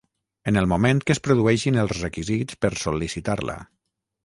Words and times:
En 0.51 0.55
el 0.61 0.67
moment 0.71 1.01
que 1.09 1.15
es 1.15 1.21
produeixin 1.27 1.77
els 1.83 1.95
requisits 1.99 2.59
per 2.65 2.75
sol·licitar-la. 2.87 3.61